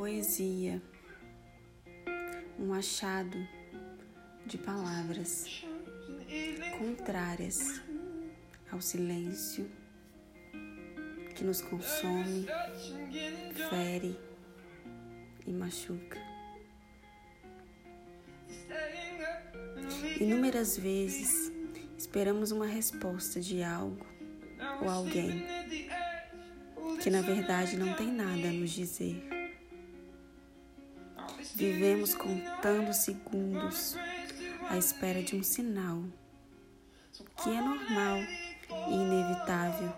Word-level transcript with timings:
poesia, 0.00 0.80
um 2.58 2.72
achado 2.72 3.36
de 4.46 4.56
palavras 4.58 5.64
contrárias 6.78 7.82
ao 8.70 8.80
silêncio 8.80 9.70
que 11.34 11.44
nos 11.44 11.60
consome, 11.60 12.46
fere 13.68 14.18
e 15.46 15.52
machuca. 15.52 16.18
Inúmeras 20.20 20.76
vezes 20.76 21.52
esperamos 21.96 22.50
uma 22.50 22.66
resposta 22.66 23.40
de 23.40 23.62
algo 23.62 24.06
ou 24.80 24.88
alguém 24.88 25.44
que 27.02 27.10
na 27.10 27.22
verdade 27.22 27.76
não 27.76 27.94
tem 27.94 28.12
nada 28.12 28.48
a 28.48 28.52
nos 28.52 28.70
dizer. 28.70 29.22
Vivemos 31.54 32.14
contando 32.14 32.92
segundos 32.92 33.96
à 34.68 34.76
espera 34.76 35.22
de 35.22 35.34
um 35.34 35.42
sinal 35.42 36.04
que 37.42 37.50
é 37.50 37.60
normal 37.60 38.18
e 38.88 38.94
inevitável, 38.94 39.92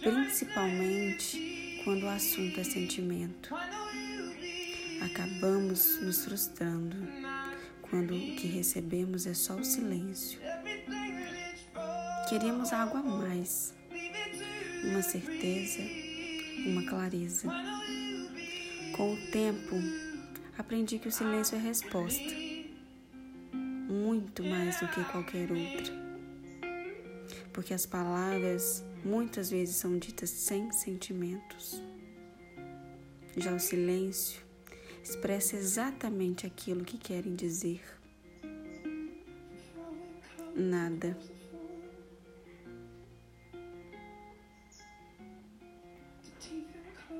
principalmente 0.00 1.80
quando 1.84 2.04
o 2.04 2.08
assunto 2.08 2.60
é 2.60 2.64
sentimento. 2.64 3.54
Acabamos 5.02 6.00
nos 6.02 6.24
frustrando 6.24 6.96
quando 7.82 8.14
o 8.14 8.36
que 8.36 8.46
recebemos 8.46 9.26
é 9.26 9.34
só 9.34 9.56
o 9.56 9.64
silêncio. 9.64 10.38
Queríamos 12.28 12.72
algo 12.72 12.98
a 12.98 13.02
mais, 13.02 13.74
uma 14.82 15.02
certeza, 15.02 15.80
uma 16.66 16.82
clareza. 16.84 17.48
Com 18.96 19.14
o 19.14 19.16
tempo, 19.30 19.76
aprendi 20.58 20.98
que 20.98 21.08
o 21.08 21.12
silêncio 21.12 21.56
é 21.56 21.60
resposta, 21.60 22.34
muito 23.52 24.42
mais 24.42 24.80
do 24.80 24.88
que 24.88 25.04
qualquer 25.04 25.50
outra. 25.50 26.02
Porque 27.52 27.72
as 27.72 27.86
palavras 27.86 28.84
muitas 29.04 29.50
vezes 29.50 29.76
são 29.76 29.98
ditas 29.98 30.30
sem 30.30 30.70
sentimentos. 30.72 31.80
Já 33.36 33.54
o 33.54 33.60
silêncio 33.60 34.42
expressa 35.02 35.56
exatamente 35.56 36.46
aquilo 36.46 36.84
que 36.84 36.98
querem 36.98 37.34
dizer. 37.34 37.80
Nada. 40.54 41.16